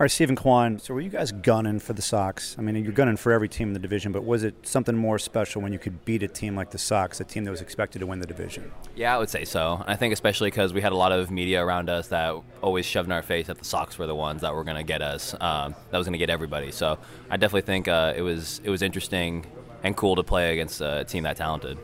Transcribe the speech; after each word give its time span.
All 0.00 0.04
right, 0.04 0.10
Steven 0.10 0.34
Kwan. 0.34 0.78
So, 0.78 0.94
were 0.94 1.02
you 1.02 1.10
guys 1.10 1.30
gunning 1.30 1.78
for 1.78 1.92
the 1.92 2.00
Sox? 2.00 2.56
I 2.58 2.62
mean, 2.62 2.74
you're 2.82 2.90
gunning 2.90 3.18
for 3.18 3.32
every 3.32 3.50
team 3.50 3.68
in 3.68 3.74
the 3.74 3.78
division, 3.78 4.12
but 4.12 4.24
was 4.24 4.44
it 4.44 4.54
something 4.66 4.96
more 4.96 5.18
special 5.18 5.60
when 5.60 5.74
you 5.74 5.78
could 5.78 6.06
beat 6.06 6.22
a 6.22 6.28
team 6.28 6.56
like 6.56 6.70
the 6.70 6.78
Sox, 6.78 7.20
a 7.20 7.24
team 7.24 7.44
that 7.44 7.50
was 7.50 7.60
expected 7.60 7.98
to 7.98 8.06
win 8.06 8.18
the 8.18 8.26
division? 8.26 8.72
Yeah, 8.96 9.14
I 9.14 9.18
would 9.18 9.28
say 9.28 9.44
so. 9.44 9.84
I 9.86 9.96
think 9.96 10.14
especially 10.14 10.50
because 10.50 10.72
we 10.72 10.80
had 10.80 10.92
a 10.92 10.96
lot 10.96 11.12
of 11.12 11.30
media 11.30 11.62
around 11.62 11.90
us 11.90 12.08
that 12.08 12.34
always 12.62 12.86
shoved 12.86 13.08
in 13.08 13.12
our 13.12 13.20
face 13.20 13.48
that 13.48 13.58
the 13.58 13.64
Sox 13.66 13.98
were 13.98 14.06
the 14.06 14.14
ones 14.14 14.40
that 14.40 14.54
were 14.54 14.64
going 14.64 14.78
to 14.78 14.82
get 14.82 15.02
us. 15.02 15.34
Um, 15.38 15.74
that 15.90 15.98
was 15.98 16.06
going 16.06 16.14
to 16.14 16.18
get 16.18 16.30
everybody. 16.30 16.72
So, 16.72 16.98
I 17.28 17.36
definitely 17.36 17.66
think 17.66 17.86
uh, 17.86 18.14
it 18.16 18.22
was 18.22 18.62
it 18.64 18.70
was 18.70 18.80
interesting 18.80 19.44
and 19.82 19.94
cool 19.94 20.16
to 20.16 20.22
play 20.22 20.54
against 20.54 20.80
a 20.80 21.04
team 21.04 21.24
that 21.24 21.36
talented. 21.36 21.76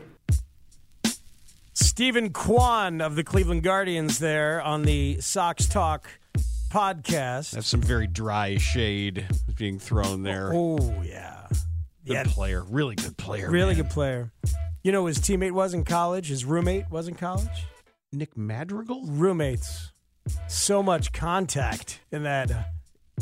Steven 1.75 2.33
Kwan 2.33 2.99
of 2.99 3.15
the 3.15 3.23
Cleveland 3.23 3.61
Guardians 3.61 4.17
there 4.17 4.59
on 4.59 4.81
the 4.81 5.21
Sox 5.21 5.67
Talk 5.67 6.09
podcast. 6.69 7.51
That's 7.51 7.67
some 7.67 7.81
very 7.81 8.07
dry 8.07 8.57
shade 8.57 9.25
being 9.55 9.79
thrown 9.79 10.23
there. 10.23 10.51
Oh 10.53 11.01
yeah, 11.03 11.47
Good 12.05 12.13
yeah, 12.13 12.23
player, 12.25 12.63
really 12.63 12.95
good 12.95 13.17
player. 13.17 13.49
really 13.49 13.73
man. 13.75 13.83
good 13.83 13.91
player. 13.91 14.31
You 14.83 14.91
know, 14.91 15.05
his 15.07 15.19
teammate 15.19 15.51
was 15.51 15.73
in 15.73 15.83
college. 15.83 16.27
His 16.29 16.45
roommate 16.45 16.89
was 16.89 17.07
in 17.07 17.15
college. 17.15 17.65
Nick 18.13 18.37
Madrigal. 18.37 19.03
Roommates, 19.05 19.91
so 20.47 20.81
much 20.81 21.11
contact 21.11 21.99
in 22.11 22.23
that 22.23 22.51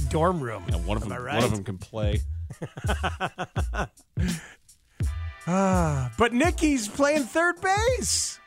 dorm 0.09 0.39
room. 0.41 0.63
Yeah, 0.69 0.75
one 0.77 0.97
of 0.97 1.03
Am 1.03 1.09
them. 1.09 1.23
Right? 1.23 1.35
One 1.35 1.43
of 1.43 1.51
them 1.51 1.63
can 1.63 1.77
play. 1.77 2.21
Ah, 5.47 6.11
but 6.17 6.33
Nicky's 6.33 6.87
playing 6.87 7.23
third 7.23 7.61
base. 7.61 8.39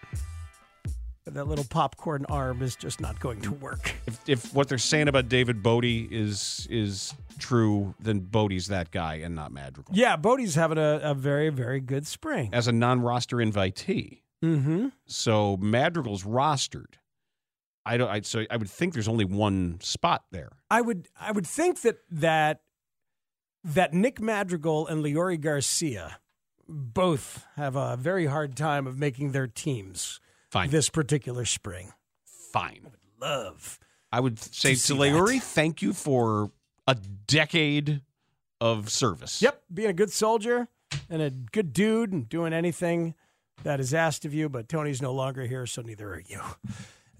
That 1.34 1.46
little 1.46 1.64
popcorn 1.64 2.24
arm 2.28 2.62
is 2.62 2.76
just 2.76 3.00
not 3.00 3.20
going 3.20 3.40
to 3.42 3.52
work. 3.52 3.94
If, 4.06 4.20
if 4.28 4.54
what 4.54 4.68
they're 4.68 4.78
saying 4.78 5.08
about 5.08 5.28
David 5.28 5.62
Bote 5.62 5.84
is 5.84 6.66
is 6.70 7.14
true, 7.38 7.94
then 8.00 8.20
Bote's 8.20 8.66
that 8.68 8.90
guy 8.90 9.16
and 9.16 9.34
not 9.34 9.52
Madrigal. 9.52 9.94
Yeah, 9.94 10.16
Bote's 10.16 10.54
having 10.54 10.78
a, 10.78 11.00
a 11.02 11.14
very, 11.14 11.50
very 11.50 11.80
good 11.80 12.06
spring. 12.06 12.50
As 12.52 12.66
a 12.68 12.72
non-roster 12.72 13.36
invitee, 13.36 14.20
Mm-hmm. 14.44 14.88
so 15.06 15.56
Madrigal's 15.56 16.22
rostered. 16.22 16.94
I 17.84 17.96
don't. 17.96 18.08
I, 18.08 18.20
so 18.20 18.44
I 18.50 18.56
would 18.56 18.70
think 18.70 18.92
there's 18.94 19.08
only 19.08 19.24
one 19.24 19.78
spot 19.80 20.24
there. 20.30 20.50
I 20.70 20.80
would 20.80 21.08
I 21.18 21.32
would 21.32 21.46
think 21.46 21.80
that 21.82 21.96
that 22.10 22.60
that 23.64 23.92
Nick 23.94 24.20
Madrigal 24.20 24.86
and 24.86 25.02
Leury 25.04 25.40
Garcia 25.40 26.18
both 26.68 27.46
have 27.56 27.74
a 27.76 27.96
very 27.96 28.26
hard 28.26 28.56
time 28.56 28.86
of 28.86 28.98
making 28.98 29.32
their 29.32 29.46
teams 29.46 30.20
Fine. 30.50 30.70
this 30.70 30.88
particular 30.88 31.44
spring. 31.44 31.92
Fine. 32.52 32.80
I 32.82 32.88
would 32.88 32.92
Love. 33.20 33.78
I 34.10 34.20
would 34.20 34.38
say 34.38 34.74
To 34.74 34.86
to 34.86 34.94
Leury, 34.94 35.40
thank 35.40 35.82
you 35.82 35.92
for 35.92 36.50
a 36.86 36.94
decade 37.26 38.02
of 38.60 38.90
service. 38.90 39.42
Yep, 39.42 39.62
being 39.72 39.90
a 39.90 39.92
good 39.92 40.10
soldier 40.10 40.68
and 41.10 41.20
a 41.20 41.30
good 41.30 41.72
dude 41.72 42.12
and 42.12 42.28
doing 42.28 42.52
anything 42.52 43.14
that 43.64 43.80
is 43.80 43.92
asked 43.92 44.24
of 44.24 44.32
you. 44.32 44.48
But 44.48 44.68
Tony's 44.68 45.02
no 45.02 45.12
longer 45.12 45.42
here, 45.46 45.66
so 45.66 45.82
neither 45.82 46.14
are 46.14 46.22
you. 46.26 46.40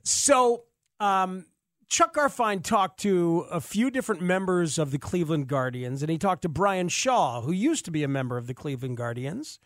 So, 0.02 0.64
um, 1.00 1.44
Chuck 1.88 2.14
Garfien 2.14 2.62
talked 2.62 3.00
to 3.00 3.46
a 3.50 3.60
few 3.60 3.90
different 3.90 4.20
members 4.20 4.78
of 4.78 4.90
the 4.90 4.98
Cleveland 4.98 5.48
Guardians, 5.48 6.02
and 6.02 6.10
he 6.10 6.18
talked 6.18 6.42
to 6.42 6.48
Bryan 6.48 6.88
Shaw, 6.88 7.40
who 7.42 7.52
used 7.52 7.84
to 7.86 7.90
be 7.90 8.02
a 8.02 8.08
member 8.08 8.36
of 8.36 8.46
the 8.46 8.54
Cleveland 8.54 8.96
Guardians. 8.96 9.58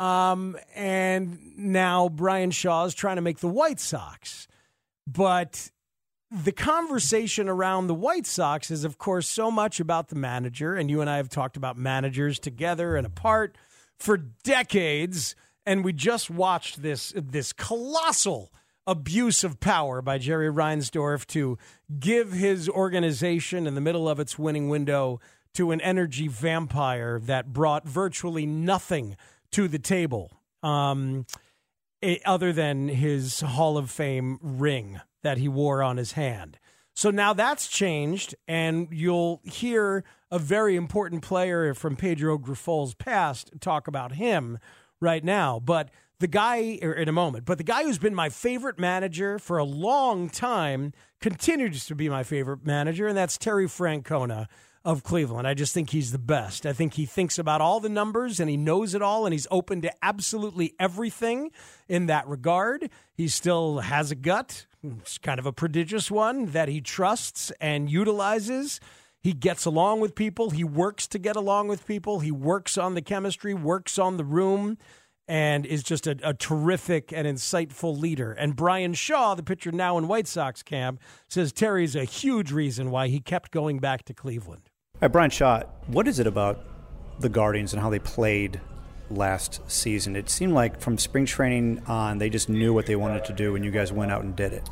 Um, 0.00 0.56
and 0.74 1.38
now 1.56 2.08
Bryan 2.08 2.50
Shaw 2.50 2.84
is 2.84 2.94
trying 2.94 3.16
to 3.16 3.22
make 3.22 3.38
the 3.38 3.48
White 3.48 3.80
Sox. 3.80 4.48
But 5.06 5.70
the 6.30 6.52
conversation 6.52 7.48
around 7.48 7.86
the 7.86 7.94
White 7.94 8.26
Sox 8.26 8.70
is, 8.70 8.84
of 8.84 8.98
course, 8.98 9.28
so 9.28 9.50
much 9.50 9.78
about 9.78 10.08
the 10.08 10.16
manager. 10.16 10.74
And 10.74 10.90
you 10.90 11.00
and 11.00 11.08
I 11.08 11.18
have 11.18 11.28
talked 11.28 11.56
about 11.56 11.76
managers 11.76 12.38
together 12.38 12.96
and 12.96 13.06
apart 13.06 13.56
for 13.98 14.16
decades. 14.16 15.36
And 15.64 15.84
we 15.84 15.92
just 15.92 16.30
watched 16.30 16.82
this 16.82 17.12
this 17.16 17.52
colossal 17.52 18.52
abuse 18.86 19.44
of 19.44 19.60
power 19.60 20.02
by 20.02 20.18
Jerry 20.18 20.50
Reinsdorf 20.50 21.26
to 21.28 21.56
give 21.98 22.32
his 22.32 22.68
organization 22.68 23.66
in 23.66 23.74
the 23.74 23.80
middle 23.80 24.08
of 24.08 24.20
its 24.20 24.38
winning 24.38 24.68
window 24.68 25.20
to 25.54 25.70
an 25.70 25.80
energy 25.80 26.28
vampire 26.28 27.18
that 27.20 27.52
brought 27.52 27.86
virtually 27.86 28.44
nothing 28.44 29.16
to 29.54 29.68
the 29.68 29.78
table. 29.78 30.32
Um, 30.64 31.26
eh, 32.02 32.18
other 32.24 32.52
than 32.52 32.88
his 32.88 33.40
Hall 33.40 33.78
of 33.78 33.88
Fame 33.88 34.38
ring 34.42 35.00
that 35.22 35.38
he 35.38 35.46
wore 35.46 35.80
on 35.80 35.96
his 35.96 36.12
hand. 36.12 36.58
So 36.96 37.10
now 37.10 37.32
that's 37.32 37.68
changed, 37.68 38.34
and 38.48 38.88
you'll 38.90 39.40
hear 39.44 40.04
a 40.30 40.40
very 40.40 40.74
important 40.74 41.22
player 41.22 41.72
from 41.72 41.94
Pedro 41.94 42.36
Grifol's 42.36 42.94
past 42.94 43.52
talk 43.60 43.86
about 43.86 44.12
him 44.12 44.58
right 45.00 45.22
now. 45.22 45.60
But 45.60 45.90
the 46.18 46.26
guy, 46.26 46.56
in 46.56 47.08
a 47.08 47.12
moment, 47.12 47.44
but 47.44 47.58
the 47.58 47.64
guy 47.64 47.84
who's 47.84 47.98
been 47.98 48.14
my 48.14 48.30
favorite 48.30 48.78
manager 48.78 49.38
for 49.38 49.58
a 49.58 49.64
long 49.64 50.28
time 50.30 50.92
continues 51.24 51.86
to 51.86 51.94
be 51.94 52.06
my 52.06 52.22
favorite 52.22 52.66
manager, 52.66 53.06
and 53.06 53.16
that's 53.16 53.38
Terry 53.38 53.64
Francona 53.64 54.46
of 54.84 55.02
Cleveland. 55.02 55.48
I 55.48 55.54
just 55.54 55.72
think 55.72 55.88
he's 55.88 56.12
the 56.12 56.18
best. 56.18 56.66
I 56.66 56.74
think 56.74 56.92
he 56.92 57.06
thinks 57.06 57.38
about 57.38 57.62
all 57.62 57.80
the 57.80 57.88
numbers 57.88 58.40
and 58.40 58.50
he 58.50 58.58
knows 58.58 58.94
it 58.94 59.00
all 59.00 59.24
and 59.24 59.32
he's 59.32 59.46
open 59.50 59.80
to 59.80 59.92
absolutely 60.02 60.74
everything 60.78 61.50
in 61.88 62.08
that 62.08 62.28
regard. 62.28 62.90
He 63.14 63.28
still 63.28 63.78
has 63.78 64.10
a 64.10 64.14
gut, 64.14 64.66
it's 64.82 65.16
kind 65.16 65.38
of 65.38 65.46
a 65.46 65.52
prodigious 65.52 66.10
one 66.10 66.44
that 66.50 66.68
he 66.68 66.82
trusts 66.82 67.50
and 67.58 67.90
utilizes. 67.90 68.78
He 69.18 69.32
gets 69.32 69.64
along 69.64 70.00
with 70.00 70.14
people, 70.14 70.50
he 70.50 70.62
works 70.62 71.06
to 71.06 71.18
get 71.18 71.36
along 71.36 71.68
with 71.68 71.86
people, 71.86 72.20
he 72.20 72.32
works 72.32 72.76
on 72.76 72.94
the 72.94 73.00
chemistry, 73.00 73.54
works 73.54 73.98
on 73.98 74.18
the 74.18 74.24
room. 74.24 74.76
And 75.26 75.64
is 75.64 75.82
just 75.82 76.06
a, 76.06 76.18
a 76.22 76.34
terrific 76.34 77.10
and 77.10 77.26
insightful 77.26 77.98
leader. 77.98 78.32
And 78.32 78.54
Bryan 78.54 78.92
Shaw, 78.92 79.34
the 79.34 79.42
pitcher 79.42 79.72
now 79.72 79.96
in 79.96 80.06
White 80.06 80.26
Sox 80.26 80.62
camp, 80.62 81.00
says 81.28 81.50
Terry's 81.50 81.96
a 81.96 82.04
huge 82.04 82.52
reason 82.52 82.90
why 82.90 83.08
he 83.08 83.20
kept 83.20 83.50
going 83.50 83.78
back 83.78 84.04
to 84.04 84.14
Cleveland. 84.14 84.68
All 84.96 85.00
right, 85.02 85.12
Bryan 85.12 85.30
Shaw, 85.30 85.62
what 85.86 86.06
is 86.06 86.18
it 86.18 86.26
about 86.26 86.62
the 87.20 87.30
Guardians 87.30 87.72
and 87.72 87.80
how 87.80 87.88
they 87.88 87.98
played 87.98 88.60
last 89.08 89.60
season? 89.66 90.14
It 90.14 90.28
seemed 90.28 90.52
like 90.52 90.78
from 90.78 90.98
spring 90.98 91.24
training 91.24 91.82
on, 91.86 92.18
they 92.18 92.28
just 92.28 92.50
knew 92.50 92.74
what 92.74 92.84
they 92.84 92.96
wanted 92.96 93.24
to 93.24 93.32
do, 93.32 93.56
and 93.56 93.64
you 93.64 93.70
guys 93.70 93.92
went 93.92 94.12
out 94.12 94.24
and 94.24 94.36
did 94.36 94.52
it. 94.52 94.68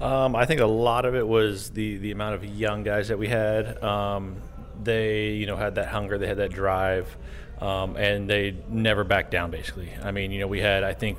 Um, 0.00 0.34
I 0.34 0.46
think 0.46 0.60
a 0.60 0.66
lot 0.66 1.04
of 1.04 1.14
it 1.14 1.26
was 1.26 1.70
the 1.70 1.96
the 1.98 2.10
amount 2.10 2.34
of 2.34 2.44
young 2.44 2.82
guys 2.82 3.06
that 3.06 3.18
we 3.18 3.28
had. 3.28 3.80
Um, 3.84 4.42
they, 4.82 5.30
you 5.30 5.46
know, 5.46 5.56
had 5.56 5.76
that 5.76 5.88
hunger, 5.88 6.18
they 6.18 6.26
had 6.26 6.38
that 6.38 6.50
drive, 6.50 7.16
um, 7.60 7.96
and 7.96 8.28
they 8.28 8.56
never 8.68 9.04
backed 9.04 9.30
down. 9.30 9.50
Basically, 9.50 9.90
I 10.02 10.10
mean, 10.10 10.30
you 10.30 10.40
know, 10.40 10.48
we 10.48 10.60
had 10.60 10.84
I 10.84 10.94
think 10.94 11.18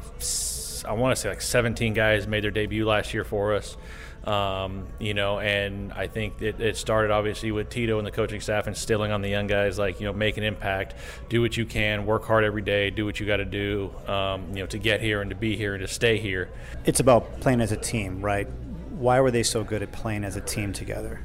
I 0.86 0.94
want 0.94 1.16
to 1.16 1.22
say 1.22 1.30
like 1.30 1.42
17 1.42 1.94
guys 1.94 2.28
made 2.28 2.44
their 2.44 2.52
debut 2.52 2.86
last 2.86 3.14
year 3.14 3.24
for 3.24 3.56
us. 3.56 3.78
Um, 4.26 4.88
you 5.00 5.14
know, 5.14 5.40
and 5.40 5.92
I 5.92 6.08
think 6.08 6.42
it, 6.42 6.62
it, 6.62 6.78
started 6.78 7.12
obviously 7.12 7.52
with 7.52 7.70
Tito 7.70 7.98
and 7.98 8.08
the 8.08 8.12
coaching 8.12 8.40
staff 8.40 8.70
instilling 8.70 9.12
on 9.12 9.22
the 9.22 9.28
young 9.28 9.48
guys, 9.48 9.78
like, 9.78 10.00
you 10.00 10.06
know, 10.06 10.14
make 10.14 10.38
an 10.38 10.46
impact, 10.46 10.96
do 11.28 11.42
what 11.42 11.58
you 11.58 11.66
can, 11.66 12.06
work 12.06 12.24
hard 12.24 12.46
every 12.46 12.62
day, 12.62 12.90
do 12.90 13.04
what 13.06 13.20
you 13.20 13.26
got 13.26 13.38
to 13.38 13.46
do, 13.46 13.94
um, 14.08 14.48
you 14.54 14.62
know, 14.62 14.66
to 14.68 14.78
get 14.78 15.02
here 15.02 15.20
and 15.20 15.30
to 15.30 15.36
be 15.36 15.58
here 15.58 15.74
and 15.74 15.82
to 15.82 15.94
stay 15.94 16.18
here. 16.18 16.50
It's 16.86 17.02
about 17.02 17.42
playing 17.42 17.60
as 17.60 17.74
a 17.74 17.78
team, 17.78 18.22
right? 18.22 18.48
Why 18.92 19.20
were 19.20 19.32
they 19.32 19.44
so 19.44 19.62
good 19.62 19.84
at 19.84 19.92
playing 19.92 20.24
as 20.24 20.38
a 20.38 20.42
team 20.42 20.72
together? 20.72 21.20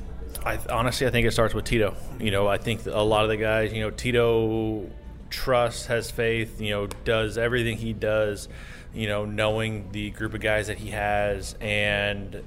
I, 0.44 0.58
honestly, 0.70 1.06
I 1.06 1.10
think 1.10 1.26
it 1.26 1.32
starts 1.32 1.54
with 1.54 1.64
Tito. 1.64 1.94
You 2.18 2.30
know, 2.30 2.46
I 2.46 2.58
think 2.58 2.86
a 2.86 3.00
lot 3.00 3.24
of 3.24 3.28
the 3.28 3.36
guys, 3.36 3.72
you 3.72 3.80
know, 3.80 3.90
Tito 3.90 4.88
trusts, 5.30 5.86
has 5.86 6.10
faith, 6.10 6.60
you 6.60 6.70
know, 6.70 6.86
does 7.04 7.36
everything 7.38 7.76
he 7.76 7.92
does, 7.92 8.48
you 8.94 9.08
know, 9.08 9.24
knowing 9.24 9.90
the 9.92 10.10
group 10.10 10.34
of 10.34 10.40
guys 10.40 10.68
that 10.68 10.78
he 10.78 10.90
has 10.90 11.54
and 11.60 12.42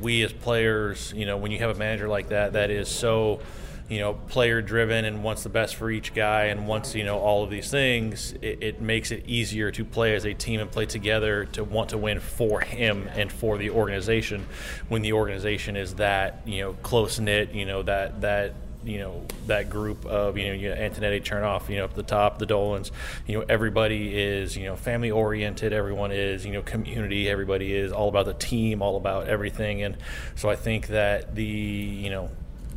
we 0.00 0.22
as 0.22 0.32
players, 0.32 1.12
you 1.16 1.26
know, 1.26 1.36
when 1.36 1.50
you 1.50 1.58
have 1.58 1.70
a 1.70 1.78
manager 1.78 2.08
like 2.08 2.28
that, 2.28 2.54
that 2.54 2.70
is 2.70 2.88
so, 2.88 3.40
you 3.88 4.00
know, 4.00 4.14
player 4.14 4.60
driven 4.60 5.04
and 5.04 5.24
wants 5.24 5.42
the 5.42 5.48
best 5.48 5.76
for 5.76 5.90
each 5.90 6.12
guy 6.12 6.44
and 6.44 6.66
wants, 6.66 6.94
you 6.94 7.04
know, 7.04 7.18
all 7.18 7.42
of 7.42 7.50
these 7.50 7.70
things, 7.70 8.34
it, 8.42 8.62
it, 8.62 8.80
makes 8.80 9.10
it 9.10 9.24
easier 9.26 9.70
to 9.70 9.84
play 9.84 10.14
as 10.14 10.24
a 10.26 10.34
team 10.34 10.60
and 10.60 10.70
play 10.70 10.84
together 10.84 11.46
to 11.46 11.64
want 11.64 11.90
to 11.90 11.98
win 11.98 12.20
for 12.20 12.60
him 12.60 13.08
and 13.14 13.32
for 13.32 13.56
the 13.56 13.70
organization 13.70 14.46
when 14.88 15.02
the 15.02 15.14
organization 15.14 15.76
is 15.76 15.94
that, 15.94 16.42
you 16.44 16.62
know, 16.62 16.74
close 16.82 17.18
knit, 17.18 17.52
you 17.52 17.64
know, 17.64 17.82
that, 17.82 18.20
that, 18.20 18.54
you 18.84 18.98
know 18.98 19.26
that 19.46 19.68
group 19.68 20.06
of 20.06 20.38
you 20.38 20.46
know 20.46 20.52
you 20.52 20.68
know, 20.70 20.76
Antonetti, 20.76 21.20
Chernoff, 21.20 21.68
you 21.68 21.76
know 21.76 21.84
up 21.84 21.94
the 21.94 22.02
top, 22.02 22.38
the 22.38 22.46
Dolans, 22.46 22.92
you 23.26 23.36
know 23.36 23.44
everybody 23.48 24.16
is 24.16 24.56
you 24.56 24.66
know 24.66 24.76
family 24.76 25.10
oriented. 25.10 25.72
Everyone 25.72 26.12
is 26.12 26.46
you 26.46 26.52
know 26.52 26.62
community. 26.62 27.28
Everybody 27.28 27.74
is 27.74 27.92
all 27.92 28.08
about 28.08 28.26
the 28.26 28.34
team, 28.34 28.80
all 28.80 28.96
about 28.96 29.26
everything. 29.26 29.82
And 29.82 29.96
so 30.36 30.48
I 30.48 30.54
think 30.56 30.86
that 30.88 31.34
the 31.34 31.44
you 31.44 32.10
know 32.10 32.30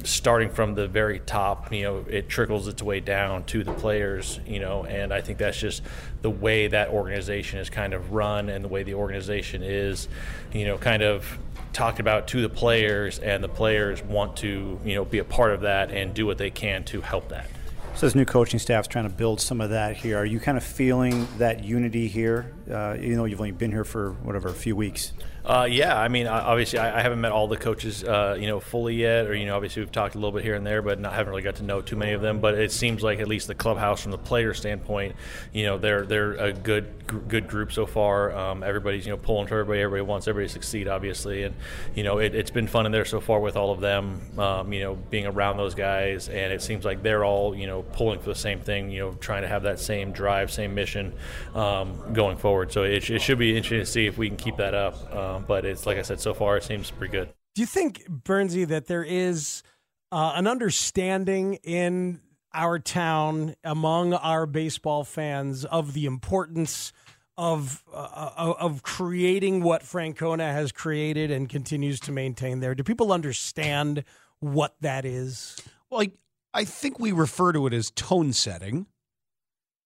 starting 0.03 0.49
from 0.49 0.75
the 0.75 0.87
very 0.87 1.19
top, 1.19 1.71
you 1.73 1.83
know, 1.83 2.05
it 2.09 2.29
trickles 2.29 2.67
its 2.67 2.81
way 2.81 2.99
down 2.99 3.43
to 3.45 3.63
the 3.63 3.73
players, 3.73 4.39
you 4.45 4.59
know, 4.59 4.85
and 4.85 5.13
I 5.13 5.21
think 5.21 5.37
that's 5.37 5.59
just 5.59 5.83
the 6.21 6.29
way 6.29 6.67
that 6.67 6.89
organization 6.89 7.59
is 7.59 7.69
kind 7.69 7.93
of 7.93 8.11
run 8.11 8.49
and 8.49 8.63
the 8.63 8.67
way 8.67 8.83
the 8.83 8.93
organization 8.93 9.63
is, 9.63 10.07
you 10.53 10.65
know, 10.65 10.77
kind 10.77 11.03
of 11.03 11.37
talked 11.73 11.99
about 11.99 12.27
to 12.27 12.41
the 12.41 12.49
players, 12.49 13.19
and 13.19 13.43
the 13.43 13.49
players 13.49 14.03
want 14.03 14.37
to, 14.37 14.79
you 14.83 14.95
know, 14.95 15.05
be 15.05 15.19
a 15.19 15.23
part 15.23 15.53
of 15.53 15.61
that 15.61 15.91
and 15.91 16.13
do 16.13 16.25
what 16.25 16.37
they 16.37 16.49
can 16.49 16.83
to 16.83 17.01
help 17.01 17.29
that. 17.29 17.47
So 17.95 18.05
this 18.05 18.15
new 18.15 18.25
coaching 18.25 18.59
staff 18.59 18.85
is 18.85 18.87
trying 18.87 19.03
to 19.03 19.13
build 19.13 19.41
some 19.41 19.61
of 19.61 19.69
that 19.69 19.97
here. 19.97 20.17
Are 20.17 20.25
you 20.25 20.39
kind 20.39 20.57
of 20.57 20.63
feeling 20.63 21.27
that 21.37 21.63
unity 21.63 22.07
here? 22.07 22.51
Uh, 22.71 22.95
you 22.99 23.15
know, 23.15 23.25
you've 23.25 23.39
only 23.39 23.51
been 23.51 23.71
here 23.71 23.83
for 23.83 24.11
whatever 24.23 24.47
a 24.47 24.53
few 24.53 24.75
weeks. 24.75 25.13
Uh, 25.43 25.67
yeah, 25.69 25.99
I 25.99 26.07
mean, 26.07 26.27
obviously, 26.27 26.77
I, 26.77 26.99
I, 26.99 27.01
haven't 27.01 27.19
met 27.19 27.31
all 27.31 27.47
the 27.47 27.57
coaches, 27.57 28.03
uh, 28.03 28.37
you 28.39 28.45
know, 28.45 28.59
fully 28.59 28.93
yet, 28.93 29.25
or 29.25 29.33
you 29.33 29.47
know, 29.47 29.55
obviously 29.55 29.81
we've 29.81 29.91
talked 29.91 30.13
a 30.13 30.19
little 30.19 30.31
bit 30.31 30.43
here 30.43 30.53
and 30.53 30.65
there, 30.65 30.83
but 30.83 30.99
not, 30.99 31.13
haven't 31.13 31.31
really 31.31 31.41
got 31.41 31.55
to 31.55 31.63
know 31.63 31.81
too 31.81 31.95
many 31.95 32.11
of 32.11 32.21
them. 32.21 32.39
But 32.39 32.53
it 32.59 32.71
seems 32.71 33.01
like 33.01 33.19
at 33.19 33.27
least 33.27 33.47
the 33.47 33.55
clubhouse, 33.55 34.03
from 34.03 34.11
the 34.11 34.19
player 34.19 34.53
standpoint, 34.53 35.15
you 35.51 35.65
know, 35.65 35.79
they're 35.79 36.05
they're 36.05 36.33
a 36.33 36.53
good 36.53 37.01
good 37.27 37.47
group 37.47 37.71
so 37.71 37.87
far. 37.87 38.31
Um, 38.35 38.61
everybody's 38.61 39.07
you 39.07 39.13
know 39.13 39.17
pulling 39.17 39.47
for 39.47 39.59
everybody. 39.59 39.81
Everybody 39.81 40.07
wants 40.07 40.27
everybody 40.27 40.47
to 40.47 40.53
succeed, 40.53 40.87
obviously, 40.87 41.41
and 41.43 41.55
you 41.95 42.03
know, 42.03 42.19
it, 42.19 42.35
has 42.35 42.51
been 42.51 42.67
fun 42.67 42.85
in 42.85 42.91
there 42.91 43.05
so 43.05 43.19
far 43.19 43.39
with 43.39 43.55
all 43.55 43.71
of 43.71 43.79
them. 43.79 44.21
Um, 44.37 44.71
you 44.71 44.81
know, 44.81 44.95
being 45.09 45.25
around 45.25 45.57
those 45.57 45.73
guys, 45.73 46.29
and 46.29 46.53
it 46.53 46.61
seems 46.61 46.85
like 46.85 47.01
they're 47.01 47.25
all 47.25 47.55
you 47.55 47.65
know 47.65 47.81
pulling 47.81 48.19
for 48.19 48.29
the 48.29 48.35
same 48.35 48.59
thing. 48.59 48.91
You 48.91 48.99
know, 48.99 49.11
trying 49.13 49.41
to 49.41 49.47
have 49.47 49.63
that 49.63 49.79
same 49.79 50.11
drive, 50.11 50.51
same 50.51 50.75
mission 50.75 51.13
um, 51.55 52.13
going 52.13 52.37
forward. 52.37 52.60
So 52.69 52.83
it, 52.83 53.09
it, 53.09 53.21
should 53.21 53.39
be 53.39 53.57
interesting 53.57 53.79
to 53.79 53.85
see 53.85 54.05
if 54.05 54.17
we 54.17 54.27
can 54.27 54.37
keep 54.37 54.57
that 54.57 54.73
up. 54.75 55.15
Um, 55.15 55.45
but 55.47 55.65
it's 55.65 55.87
like 55.87 55.97
I 55.97 56.01
said 56.01 56.11
said, 56.11 56.19
so 56.19 56.33
far 56.33 56.57
it 56.57 56.63
seems 56.63 56.91
pretty 56.91 57.11
good. 57.11 57.29
Do 57.55 57.61
you 57.61 57.65
think, 57.65 58.05
Bernsey, 58.09 58.67
that 58.67 58.87
there 58.87 59.03
is 59.03 59.63
uh, 60.11 60.33
an 60.35 60.47
understanding 60.47 61.55
in 61.63 62.19
our 62.53 62.79
town 62.79 63.55
among 63.63 64.13
our 64.13 64.45
baseball 64.45 65.03
fans 65.03 65.63
of 65.65 65.93
the 65.93 66.05
importance 66.05 66.91
of 67.37 67.83
uh, 67.93 68.53
of 68.59 68.83
creating 68.83 69.63
what 69.63 69.83
Francona 69.83 70.51
has 70.51 70.71
created 70.71 71.31
and 71.31 71.47
continues 71.47 71.99
to 72.01 72.11
maintain 72.11 72.59
there? 72.59 72.75
Do 72.75 72.83
people 72.83 73.13
understand 73.13 74.03
what 74.39 74.75
that 74.81 75.05
is? 75.05 75.57
Well, 75.89 76.01
I, 76.01 76.11
I 76.53 76.65
think 76.65 76.99
we 76.99 77.13
refer 77.13 77.53
to 77.53 77.67
it 77.67 77.73
as 77.73 77.89
tone 77.91 78.33
setting, 78.33 78.87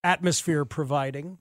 atmosphere 0.03 0.65
providing. 0.65 1.37